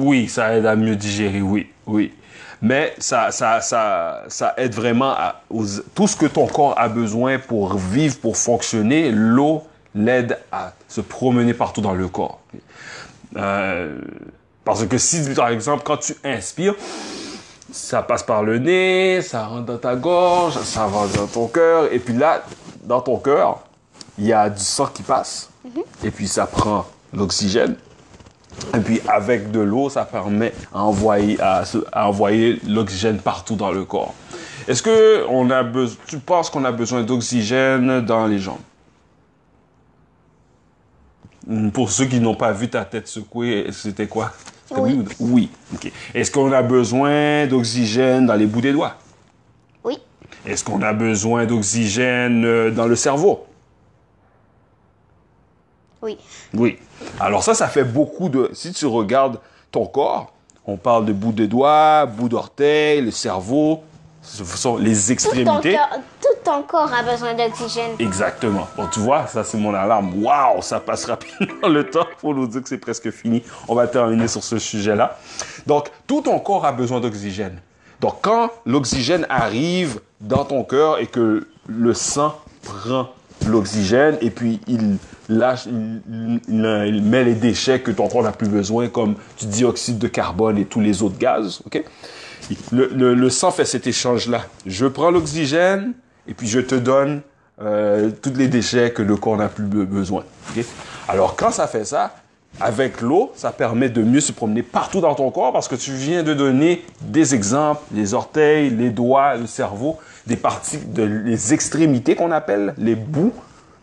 oui, 0.00 0.28
ça 0.28 0.54
aide 0.54 0.66
à 0.66 0.76
mieux 0.76 0.94
digérer, 0.96 1.40
oui, 1.42 1.68
oui. 1.86 2.12
Mais 2.60 2.94
ça, 2.98 3.32
ça, 3.32 3.60
ça, 3.60 4.22
ça 4.28 4.54
aide 4.56 4.74
vraiment 4.74 5.10
à 5.10 5.40
aux- 5.50 5.64
tout 5.94 6.06
ce 6.06 6.14
que 6.14 6.26
ton 6.26 6.46
corps 6.46 6.74
a 6.78 6.88
besoin 6.88 7.38
pour 7.40 7.74
vivre, 7.76 8.16
pour 8.18 8.36
fonctionner. 8.36 9.10
L'eau 9.10 9.64
l'aide 9.94 10.38
à 10.52 10.72
se 10.88 11.00
promener 11.00 11.54
partout 11.54 11.80
dans 11.80 11.94
le 11.94 12.06
corps. 12.08 12.40
Euh, 13.36 13.98
parce 14.64 14.84
que 14.86 14.98
si, 14.98 15.34
par 15.34 15.48
exemple, 15.48 15.82
quand 15.84 15.96
tu 15.96 16.14
inspires, 16.22 16.74
ça 17.72 18.02
passe 18.02 18.22
par 18.22 18.42
le 18.44 18.58
nez, 18.58 19.22
ça 19.22 19.46
rentre 19.46 19.64
dans 19.66 19.78
ta 19.78 19.96
gorge, 19.96 20.54
ça 20.60 20.86
va 20.86 21.06
dans 21.16 21.26
ton 21.26 21.48
cœur, 21.48 21.92
et 21.92 21.98
puis 21.98 22.14
là, 22.14 22.44
dans 22.84 23.00
ton 23.00 23.16
cœur, 23.16 23.60
il 24.18 24.26
y 24.26 24.32
a 24.32 24.48
du 24.50 24.62
sang 24.62 24.86
qui 24.86 25.02
passe, 25.02 25.50
et 26.04 26.10
puis 26.10 26.28
ça 26.28 26.46
prend 26.46 26.86
l'oxygène. 27.12 27.74
Et 28.76 28.80
puis 28.80 29.00
avec 29.08 29.50
de 29.50 29.60
l'eau, 29.60 29.88
ça 29.90 30.04
permet 30.04 30.52
à 30.72 30.82
envoyer, 30.84 31.38
à, 31.40 31.64
envoyer 31.94 32.60
l'oxygène 32.66 33.18
partout 33.18 33.56
dans 33.56 33.70
le 33.72 33.84
corps. 33.84 34.14
Est-ce 34.68 34.82
que 34.82 35.26
on 35.28 35.50
a 35.50 35.64
tu 36.06 36.18
penses 36.18 36.48
qu'on 36.50 36.64
a 36.64 36.72
besoin 36.72 37.02
d'oxygène 37.02 38.00
dans 38.02 38.26
les 38.26 38.38
jambes? 38.38 38.58
Hmm, 41.46 41.70
Pour 41.70 41.90
ceux 41.90 42.04
qui 42.06 42.20
n'ont 42.20 42.36
pas 42.36 42.52
vu 42.52 42.68
ta 42.68 42.84
tête 42.84 43.08
secouer, 43.08 43.66
c'était 43.72 44.06
quoi? 44.06 44.32
Oui. 44.76 44.94
ou- 45.20 45.26
Oui. 45.34 45.50
ok. 45.74 45.90
Est-ce 46.14 46.30
qu'on 46.30 46.50
a 46.52 46.62
besoin 46.62 47.46
d'oxygène 47.46 48.26
dans 48.26 48.34
les 48.34 48.46
bouts 48.46 48.60
des 48.60 48.72
doigts? 48.72 48.94
Oui. 49.84 49.98
Est-ce 50.46 50.64
qu'on 50.64 50.80
a 50.82 50.92
besoin 50.92 51.44
d'oxygène 51.44 52.44
euh, 52.44 52.70
dans 52.70 52.86
le 52.86 52.96
cerveau? 52.96 53.44
Oui. 56.02 56.18
Oui. 56.54 56.78
Alors 57.20 57.42
ça, 57.42 57.54
ça 57.54 57.68
fait 57.68 57.84
beaucoup 57.84 58.28
de... 58.28 58.50
Si 58.52 58.72
tu 58.72 58.86
regardes 58.86 59.38
ton 59.70 59.86
corps, 59.86 60.32
on 60.66 60.76
parle 60.76 61.06
de 61.06 61.12
bout 61.12 61.32
des 61.32 61.46
doigts, 61.48 62.06
bout 62.06 62.28
d'orteil, 62.28 63.00
le 63.00 63.10
cerveau, 63.10 63.82
ce 64.22 64.44
sont 64.44 64.76
les 64.76 64.94
Tout 64.94 65.06
ton, 65.06 65.12
extrémités. 65.12 65.78
tout 66.20 66.38
ton 66.44 66.62
corps 66.62 66.92
a 66.92 67.02
besoin 67.02 67.34
d'oxygène. 67.34 67.92
Exactement. 67.98 68.68
Bon, 68.76 68.86
tu 68.86 69.00
vois, 69.00 69.26
ça 69.26 69.42
c'est 69.42 69.58
mon 69.58 69.74
alarme. 69.74 70.22
Waouh, 70.22 70.62
ça 70.62 70.78
passe 70.78 71.06
rapidement 71.06 71.68
le 71.68 71.90
temps 71.90 72.06
pour 72.18 72.34
nous 72.34 72.46
dire 72.46 72.62
que 72.62 72.68
c'est 72.68 72.78
presque 72.78 73.10
fini. 73.10 73.42
On 73.66 73.74
va 73.74 73.88
terminer 73.88 74.28
sur 74.28 74.44
ce 74.44 74.58
sujet-là. 74.58 75.18
Donc, 75.66 75.90
tout 76.06 76.20
ton 76.22 76.38
corps 76.38 76.64
a 76.64 76.72
besoin 76.72 77.00
d'oxygène. 77.00 77.60
Donc, 78.00 78.16
quand 78.22 78.50
l'oxygène 78.64 79.26
arrive 79.28 80.00
dans 80.20 80.44
ton 80.44 80.62
cœur 80.62 80.98
et 81.00 81.06
que 81.06 81.48
le 81.66 81.94
sang 81.94 82.36
prend 82.62 83.08
l'oxygène 83.48 84.16
et 84.20 84.30
puis 84.30 84.60
il 84.68 84.96
lâche, 85.28 85.66
il, 85.66 87.02
met 87.02 87.24
les 87.24 87.34
déchets 87.34 87.80
que 87.80 87.90
ton 87.90 88.08
corps 88.08 88.22
n'a 88.22 88.32
plus 88.32 88.48
besoin, 88.48 88.88
comme 88.88 89.14
du 89.40 89.46
dioxyde 89.46 89.98
de 89.98 90.08
carbone 90.08 90.58
et 90.58 90.64
tous 90.64 90.80
les 90.80 91.02
autres 91.02 91.18
gaz, 91.18 91.60
ok? 91.66 91.82
Le, 92.72 93.14
le- 93.14 93.30
sang 93.30 93.50
fait 93.50 93.64
cet 93.64 93.86
échange-là. 93.86 94.42
Je 94.66 94.86
prends 94.86 95.10
l'oxygène 95.10 95.92
et 96.28 96.34
puis 96.34 96.48
je 96.48 96.60
te 96.60 96.74
donne 96.74 97.22
euh, 97.60 98.10
tous 98.20 98.34
les 98.36 98.48
déchets 98.48 98.90
que 98.90 99.00
le 99.02 99.16
corps 99.16 99.36
n'a 99.36 99.48
plus 99.48 99.64
be- 99.64 99.86
besoin. 99.86 100.24
Alors 101.08 101.36
quand 101.36 101.50
ça 101.52 101.66
fait 101.66 101.84
ça, 101.84 102.14
avec 102.60 103.00
l'eau, 103.00 103.32
ça 103.34 103.50
permet 103.52 103.88
de 103.88 104.02
mieux 104.02 104.20
se 104.20 104.32
promener 104.32 104.62
partout 104.62 105.00
dans 105.00 105.14
ton 105.14 105.30
corps 105.30 105.52
parce 105.52 105.68
que 105.68 105.76
tu 105.76 105.92
viens 105.92 106.22
de 106.22 106.34
donner 106.34 106.84
des 107.00 107.34
exemples, 107.34 107.80
les 107.94 108.12
orteils, 108.12 108.68
les 108.70 108.90
doigts, 108.90 109.36
le 109.36 109.46
cerveau, 109.46 109.96
des 110.26 110.36
parties, 110.36 110.78
de, 110.78 111.02
les 111.02 111.52
extrémités 111.54 112.14
qu'on 112.14 112.30
appelle 112.30 112.74
les 112.78 112.94
bouts 112.94 113.34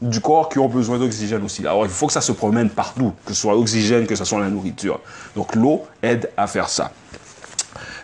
du 0.01 0.22
corps 0.22 0.48
qui 0.50 0.60
ont 0.60 0.69
besoin 0.69 0.98
d'oxygène 0.98 1.43
aussi. 1.43 1.62
Alors 1.62 1.86
il 1.86 1.91
faut 1.91 2.08
que 2.08 2.13
ça 2.13 2.22
se 2.22 2.31
promène 2.31 2.69
partout, 2.69 3.13
que 3.25 3.34
ce 3.34 3.41
soit 3.41 3.58
oxygène, 3.58 4.08
que 4.08 4.15
ce 4.15 4.24
soit 4.24 4.39
la 4.39 4.50
nourriture. 4.50 5.01
Donc 5.36 5.55
l'eau 5.55 5.86
aide 6.01 6.29
à 6.38 6.48
faire 6.48 6.69
ça. 6.69 6.91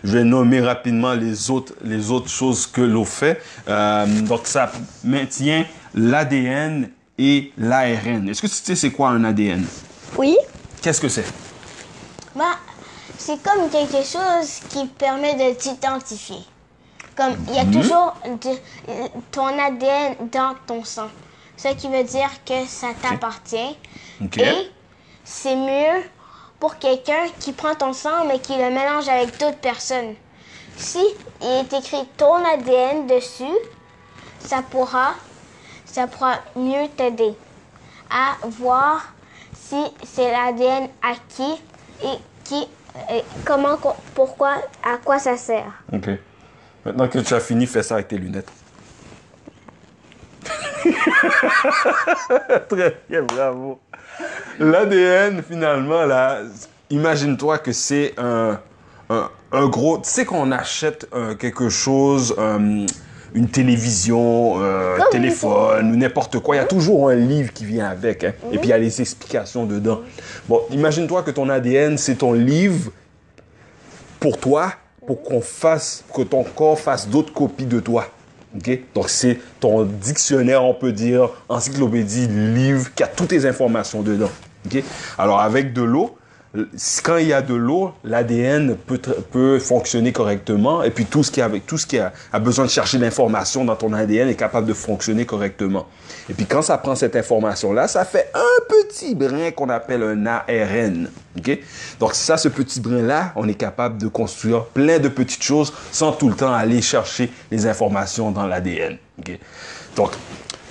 Je 0.04 0.18
vais 0.18 0.24
nommer 0.24 0.60
rapidement 0.60 1.14
les 1.14 1.50
autres, 1.50 1.72
les 1.82 2.10
autres 2.10 2.28
choses 2.28 2.66
que 2.66 2.80
l'eau 2.80 3.04
fait. 3.04 3.40
Euh, 3.68 4.06
donc, 4.06 4.46
ça 4.46 4.70
maintient 5.02 5.64
l'ADN 5.94 6.90
et 7.18 7.52
l'ARN. 7.58 8.28
Est-ce 8.28 8.42
que 8.42 8.46
tu 8.46 8.52
sais 8.52 8.76
c'est 8.76 8.90
quoi 8.90 9.08
un 9.10 9.24
ADN? 9.24 9.64
Oui. 10.16 10.36
Qu'est-ce 10.82 11.00
que 11.00 11.08
c'est? 11.08 11.24
Bah, 12.34 12.44
c'est 13.18 13.42
comme 13.42 13.68
quelque 13.70 14.04
chose 14.04 14.60
qui 14.68 14.86
permet 14.86 15.34
de 15.34 15.54
t'identifier. 15.56 16.36
Comme 17.16 17.34
il 17.48 17.54
y 17.54 17.58
a 17.58 17.64
toujours 17.64 18.14
de- 18.26 19.20
ton 19.30 19.46
ADN 19.58 20.16
dans 20.30 20.54
ton 20.66 20.84
sang. 20.84 21.08
Ce 21.56 21.68
qui 21.68 21.88
veut 21.88 22.04
dire 22.04 22.28
que 22.44 22.66
ça 22.66 22.88
t'appartient. 23.00 23.78
Et 24.42 24.70
c'est 25.24 25.56
mieux 25.56 26.02
pour 26.60 26.78
quelqu'un 26.78 27.26
qui 27.40 27.52
prend 27.52 27.74
ton 27.74 27.92
sang 27.92 28.24
mais 28.26 28.38
qui 28.40 28.52
le 28.56 28.70
mélange 28.70 29.08
avec 29.08 29.38
d'autres 29.38 29.58
personnes. 29.58 30.14
Si 30.76 31.02
il 31.40 31.48
est 31.48 31.72
écrit 31.72 32.06
ton 32.18 32.34
ADN 32.44 33.06
dessus, 33.06 33.44
ça 34.38 34.62
pourra, 34.62 35.14
ça 35.86 36.06
pourra 36.06 36.34
mieux 36.54 36.86
t'aider 36.96 37.34
à 38.10 38.36
voir 38.46 39.02
si 39.54 39.82
c'est 40.04 40.30
l'ADN 40.30 40.88
à 41.02 41.14
qui 41.34 41.50
et 42.04 42.18
qui, 42.44 42.68
et 43.10 43.24
comment, 43.44 43.76
pourquoi, 44.14 44.52
à 44.84 44.98
quoi 44.98 45.18
ça 45.18 45.36
sert. 45.38 45.72
Maintenant 46.86 47.08
que 47.08 47.18
tu 47.18 47.34
as 47.34 47.40
fini, 47.40 47.66
fais 47.66 47.82
ça 47.82 47.94
avec 47.96 48.06
tes 48.06 48.16
lunettes. 48.16 48.48
Très 52.68 52.96
bien, 53.10 53.22
bravo. 53.22 53.80
L'ADN, 54.60 55.42
finalement, 55.42 56.06
là, 56.06 56.42
imagine-toi 56.90 57.58
que 57.58 57.72
c'est 57.72 58.14
un, 58.18 58.60
un, 59.10 59.28
un 59.50 59.66
gros... 59.66 59.98
Tu 59.98 60.08
sais 60.08 60.24
qu'on 60.24 60.52
achète 60.52 61.08
euh, 61.12 61.34
quelque 61.34 61.68
chose, 61.68 62.36
euh, 62.38 62.86
une 63.34 63.48
télévision, 63.48 64.62
euh, 64.62 64.94
un 64.94 64.98
Comme 64.98 65.10
téléphone, 65.10 65.90
ou 65.92 65.96
n'importe 65.96 66.38
quoi. 66.38 66.54
Il 66.54 66.58
y 66.58 66.62
a 66.62 66.66
toujours 66.66 67.10
un 67.10 67.16
livre 67.16 67.52
qui 67.52 67.64
vient 67.64 67.88
avec. 67.88 68.22
hein. 68.22 68.32
Et 68.52 68.58
puis, 68.58 68.68
il 68.68 68.70
y 68.70 68.72
a 68.72 68.78
les 68.78 69.00
explications 69.00 69.66
dedans. 69.66 70.02
Bon, 70.48 70.60
imagine-toi 70.70 71.24
que 71.24 71.32
ton 71.32 71.48
ADN, 71.48 71.98
c'est 71.98 72.14
ton 72.14 72.32
livre 72.32 72.92
pour 74.20 74.38
toi, 74.38 74.72
pour 75.06 75.22
qu'on 75.22 75.40
fasse, 75.40 76.04
que 76.14 76.22
ton 76.22 76.42
corps 76.42 76.78
fasse 76.78 77.08
d'autres 77.08 77.32
copies 77.32 77.66
de 77.66 77.80
toi. 77.80 78.06
OK? 78.56 78.78
Donc, 78.94 79.08
c'est 79.08 79.38
ton 79.60 79.84
dictionnaire, 79.84 80.64
on 80.64 80.74
peut 80.74 80.92
dire, 80.92 81.30
encyclopédie, 81.48 82.26
livre, 82.28 82.92
qui 82.94 83.02
a 83.02 83.06
toutes 83.06 83.28
tes 83.28 83.46
informations 83.46 84.02
dedans. 84.02 84.30
OK? 84.66 84.82
Alors, 85.18 85.40
avec 85.40 85.72
de 85.72 85.82
l'eau, 85.82 86.16
quand 87.02 87.16
il 87.16 87.28
y 87.28 87.32
a 87.32 87.42
de 87.42 87.54
l'eau, 87.54 87.92
l'ADN 88.04 88.76
peut, 88.76 89.58
fonctionner 89.58 90.12
correctement 90.12 90.82
et 90.82 90.90
puis 90.90 91.04
tout 91.04 91.22
ce 91.22 91.30
qui, 91.30 91.40
a, 91.40 92.10
besoin 92.38 92.64
de 92.64 92.70
chercher 92.70 92.98
l'information 92.98 93.64
dans 93.64 93.76
ton 93.76 93.92
ADN 93.92 94.28
est 94.28 94.34
capable 94.34 94.66
de 94.66 94.74
fonctionner 94.74 95.26
correctement. 95.26 95.86
Et 96.28 96.34
puis 96.34 96.46
quand 96.46 96.62
ça 96.62 96.78
prend 96.78 96.94
cette 96.94 97.16
information-là, 97.16 97.88
ça 97.88 98.04
fait 98.04 98.30
un 98.34 98.64
petit 98.68 99.14
brin 99.14 99.50
qu'on 99.50 99.68
appelle 99.68 100.02
un 100.02 100.26
ARN. 100.26 101.08
OK? 101.38 101.58
Donc 102.00 102.14
ça, 102.14 102.36
ce 102.36 102.48
petit 102.48 102.80
brin-là, 102.80 103.32
on 103.36 103.48
est 103.48 103.54
capable 103.54 103.98
de 103.98 104.08
construire 104.08 104.64
plein 104.64 104.98
de 104.98 105.08
petites 105.08 105.42
choses 105.42 105.72
sans 105.92 106.12
tout 106.12 106.28
le 106.28 106.34
temps 106.34 106.52
aller 106.52 106.82
chercher 106.82 107.30
les 107.50 107.66
informations 107.66 108.30
dans 108.30 108.46
l'ADN. 108.46 108.98
OK? 109.18 109.38
Donc, 109.96 110.12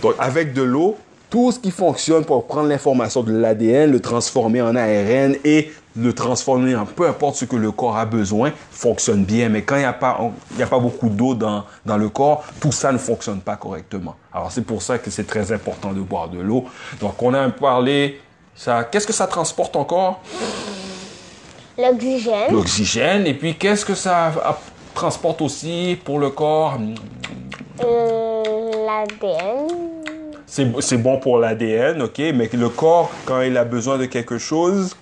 donc 0.02 0.16
avec 0.20 0.54
de 0.54 0.62
l'eau, 0.62 0.98
tout 1.36 1.52
ce 1.52 1.60
qui 1.60 1.70
fonctionne 1.72 2.24
pour 2.24 2.48
prendre 2.48 2.70
l'information 2.70 3.22
de 3.22 3.34
l'ADN, 3.34 3.92
le 3.92 4.00
transformer 4.00 4.62
en 4.62 4.74
ARN 4.74 5.36
et 5.44 5.70
le 5.98 6.14
transformer 6.14 6.74
en 6.78 6.86
peu 6.86 7.06
importe 7.10 7.36
ce 7.36 7.44
que 7.44 7.58
le 7.58 7.72
corps 7.74 7.98
a 7.98 8.06
besoin, 8.06 8.54
fonctionne 8.72 9.26
bien. 9.26 9.50
Mais 9.50 9.62
quand 9.64 9.76
il 9.76 9.80
n'y 9.80 9.84
a, 9.84 9.92
pas- 9.92 10.16
on- 10.22 10.32
il 10.54 10.60
y 10.60 10.64
a 10.64 10.68
pas 10.68 10.80
beaucoup 10.80 11.10
d'eau 11.10 11.36
dans, 11.36 11.66
dans 11.86 11.98
le 11.98 12.08
corps, 12.08 12.46
tout 12.62 12.72
ça 12.72 12.94
ne 12.94 12.98
fonctionne 12.98 13.42
pas 13.42 13.58
correctement. 13.58 14.16
Alors 14.34 14.50
c'est 14.50 14.62
pour 14.62 14.82
ça 14.82 14.98
que 14.98 15.12
c'est 15.12 15.26
très 15.28 15.52
important 15.52 15.92
de 15.92 16.00
boire 16.00 16.30
de 16.30 16.40
l'eau. 16.40 16.64
Donc 17.02 17.22
on 17.22 17.34
a 17.34 17.50
parlé, 17.50 18.22
ça, 18.56 18.86
qu'est-ce 18.86 19.06
que 19.08 19.12
ça 19.12 19.28
transporte 19.28 19.76
encore? 19.76 20.22
L'oxygène, 21.78 22.54
L'oxygène. 22.54 23.28
Et 23.28 23.34
puis 23.34 23.56
qu'est-ce 23.56 23.84
que 23.84 23.94
ça 23.96 24.32
transporte 24.94 25.42
aussi 25.42 25.98
pour 26.06 26.18
le 26.18 26.30
corps? 26.30 26.78
Euh, 27.84 28.44
l'ADN, 28.86 29.68
C'est 30.48 30.98
bon 30.98 31.18
pour 31.20 31.40
l'ADN, 31.40 32.02
ok, 32.04 32.20
mais 32.34 32.50
le 32.54 32.70
corps, 32.70 33.12
quand 33.26 33.42
il 33.42 33.58
a 33.58 33.66
besoin 33.66 33.98
de 33.98 34.06
quelque 34.06 34.38
chose, 34.38 34.96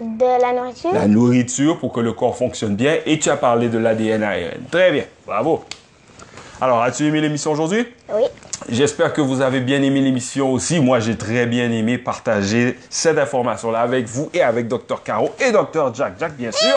de 0.00 0.40
la 0.40 0.52
nourriture. 0.52 0.92
la 0.92 1.06
nourriture 1.06 1.78
pour 1.78 1.92
que 1.92 2.00
le 2.00 2.12
corps 2.12 2.36
fonctionne 2.36 2.74
bien, 2.74 2.96
et 3.06 3.18
tu 3.18 3.30
as 3.30 3.36
parlé 3.36 3.68
de 3.68 3.78
l'ADN 3.78 4.22
ARN. 4.22 4.62
Très 4.70 4.90
bien, 4.90 5.04
bravo. 5.26 5.64
Alors, 6.60 6.82
as-tu 6.82 7.06
aimé 7.06 7.20
l'émission 7.20 7.52
aujourd'hui? 7.52 7.86
Oui. 8.12 8.22
J'espère 8.68 9.12
que 9.12 9.20
vous 9.20 9.40
avez 9.40 9.60
bien 9.60 9.82
aimé 9.82 10.00
l'émission 10.00 10.52
aussi. 10.52 10.78
Moi, 10.78 11.00
j'ai 11.00 11.16
très 11.16 11.46
bien 11.46 11.70
aimé 11.70 11.98
partager 11.98 12.78
cette 12.88 13.18
information-là 13.18 13.80
avec 13.80 14.06
vous 14.06 14.30
et 14.32 14.42
avec 14.42 14.68
Dr. 14.68 15.02
Caro 15.04 15.30
et 15.40 15.50
Dr. 15.50 15.92
Jack 15.94 16.14
Jack, 16.18 16.36
bien 16.36 16.52
sûr. 16.52 16.76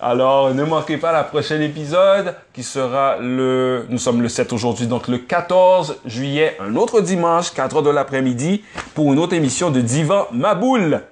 Alors, 0.00 0.54
ne 0.54 0.64
manquez 0.64 0.96
pas 0.96 1.12
la 1.12 1.24
prochaine 1.24 1.62
épisode 1.62 2.34
qui 2.52 2.62
sera 2.62 3.16
le... 3.18 3.86
Nous 3.88 3.98
sommes 3.98 4.22
le 4.22 4.28
7 4.28 4.52
aujourd'hui, 4.52 4.86
donc 4.86 5.08
le 5.08 5.18
14 5.18 5.98
juillet, 6.04 6.56
un 6.60 6.76
autre 6.76 7.00
dimanche, 7.00 7.52
4 7.52 7.76
heures 7.76 7.82
de 7.82 7.90
l'après-midi, 7.90 8.64
pour 8.94 9.12
une 9.12 9.18
autre 9.18 9.34
émission 9.34 9.70
de 9.70 9.80
Divan 9.80 10.26
Maboule. 10.32 11.02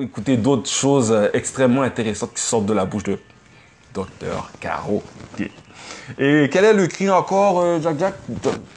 Écoutez 0.00 0.36
d'autres 0.36 0.68
choses 0.68 1.12
euh, 1.12 1.28
extrêmement 1.32 1.82
intéressantes 1.82 2.34
qui 2.34 2.42
sortent 2.42 2.66
de 2.66 2.72
la 2.72 2.84
bouche 2.84 3.04
de 3.04 3.18
Dr. 3.94 4.50
Caro. 4.60 5.02
Et 6.18 6.50
quel 6.52 6.64
est 6.64 6.72
le 6.72 6.86
cri 6.86 7.08
encore, 7.08 7.60
euh, 7.60 7.78
Jack 7.80 7.98
Jack? 7.98 8.14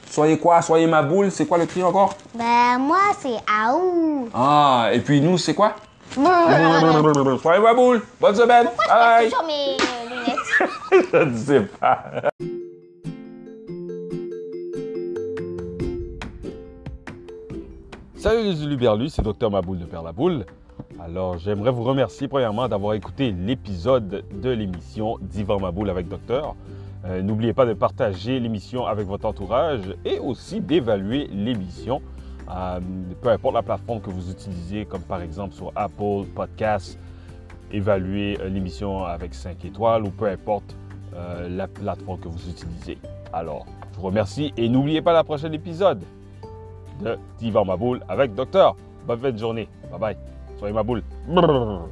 Soyez 0.08 0.38
quoi? 0.38 0.62
Soyez 0.62 0.86
ma 0.86 1.02
boule? 1.02 1.30
C'est 1.30 1.46
quoi 1.46 1.58
le 1.58 1.66
cri 1.66 1.82
encore? 1.82 2.14
Ben, 2.34 2.78
moi, 2.78 3.00
c'est 3.20 3.36
Aou. 3.52 4.28
Ah, 4.32 4.90
et 4.92 5.00
puis 5.00 5.20
nous, 5.20 5.36
c'est 5.36 5.54
quoi? 5.54 5.74
Pourquoi 6.14 7.38
Soyez 7.38 7.60
ma 7.62 7.74
boule. 7.74 8.02
Bonne 8.20 8.34
semaine. 8.34 8.66
je 8.82 8.88
Bye. 8.88 9.24
mets 9.24 9.30
toujours 9.30 9.46
mes 9.46 9.76
lunettes? 10.16 11.10
Je 11.12 11.24
ne 11.24 11.36
sais 11.36 11.60
pas. 11.80 12.04
Salut 18.16 18.42
les 18.42 18.64
Uluberlus, 18.64 19.10
c'est 19.10 19.22
Docteur 19.22 19.50
Maboule 19.50 19.78
de 19.78 19.84
Père 19.84 20.02
la 20.02 20.12
Boule. 20.12 20.44
Alors, 21.00 21.38
j'aimerais 21.38 21.70
vous 21.70 21.84
remercier 21.84 22.26
premièrement 22.28 22.68
d'avoir 22.68 22.94
écouté 22.94 23.30
l'épisode 23.32 24.24
de 24.32 24.50
l'émission 24.50 25.16
Divan 25.20 25.60
Maboule 25.60 25.88
avec 25.90 26.08
Docteur. 26.08 26.56
Euh, 27.04 27.22
N'oubliez 27.22 27.52
pas 27.52 27.64
de 27.64 27.74
partager 27.74 28.40
l'émission 28.40 28.86
avec 28.86 29.06
votre 29.06 29.26
entourage 29.26 29.94
et 30.04 30.18
aussi 30.18 30.60
d'évaluer 30.60 31.28
l'émission, 31.32 32.02
euh, 32.50 32.80
peu 33.20 33.28
importe 33.30 33.54
la 33.54 33.62
plateforme 33.62 34.00
que 34.00 34.10
vous 34.10 34.30
utilisez, 34.30 34.84
comme 34.86 35.02
par 35.02 35.20
exemple 35.22 35.54
sur 35.54 35.72
Apple 35.74 36.24
Podcasts, 36.34 36.98
évaluer 37.70 38.38
euh, 38.40 38.48
l'émission 38.48 39.04
avec 39.04 39.34
5 39.34 39.64
étoiles 39.64 40.04
ou 40.04 40.10
peu 40.10 40.26
importe 40.26 40.76
euh, 41.14 41.48
la 41.48 41.66
plateforme 41.66 42.20
que 42.20 42.28
vous 42.28 42.48
utilisez. 42.48 42.98
Alors, 43.32 43.66
je 43.92 43.98
vous 43.98 44.06
remercie 44.06 44.52
et 44.56 44.68
n'oubliez 44.68 45.02
pas 45.02 45.12
la 45.12 45.24
prochaine 45.24 45.54
épisode 45.54 46.02
de 47.02 47.18
Divan 47.38 47.64
Maboule 47.64 48.00
avec 48.08 48.34
Docteur. 48.34 48.76
Bonne 49.06 49.20
fin 49.20 49.30
de 49.30 49.38
journée. 49.38 49.68
Bye 49.90 50.00
bye. 50.00 50.16
Soyez 50.58 50.74
ma 50.74 50.82
boule. 50.82 51.02
Brrr. 51.28 51.88